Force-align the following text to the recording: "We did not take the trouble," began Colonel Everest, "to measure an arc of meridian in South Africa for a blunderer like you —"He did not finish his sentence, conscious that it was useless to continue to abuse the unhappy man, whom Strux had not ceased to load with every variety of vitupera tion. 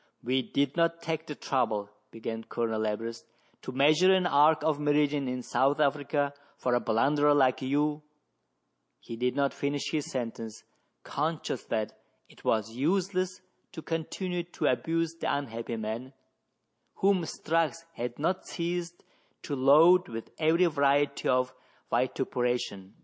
"We 0.22 0.42
did 0.42 0.76
not 0.76 1.00
take 1.00 1.26
the 1.26 1.34
trouble," 1.34 1.88
began 2.10 2.44
Colonel 2.44 2.84
Everest, 2.86 3.24
"to 3.62 3.72
measure 3.72 4.12
an 4.12 4.26
arc 4.26 4.62
of 4.62 4.78
meridian 4.78 5.28
in 5.28 5.42
South 5.42 5.80
Africa 5.80 6.34
for 6.58 6.74
a 6.74 6.78
blunderer 6.80 7.32
like 7.32 7.62
you 7.62 8.02
—"He 9.06 9.16
did 9.16 9.34
not 9.34 9.54
finish 9.54 9.90
his 9.90 10.10
sentence, 10.10 10.62
conscious 11.04 11.64
that 11.64 11.98
it 12.28 12.44
was 12.44 12.72
useless 12.76 13.40
to 13.72 13.80
continue 13.80 14.42
to 14.42 14.66
abuse 14.66 15.14
the 15.14 15.34
unhappy 15.34 15.78
man, 15.78 16.12
whom 16.96 17.22
Strux 17.22 17.78
had 17.94 18.18
not 18.18 18.46
ceased 18.46 19.02
to 19.40 19.56
load 19.56 20.06
with 20.06 20.32
every 20.38 20.66
variety 20.66 21.30
of 21.30 21.54
vitupera 21.90 22.58
tion. 22.60 22.94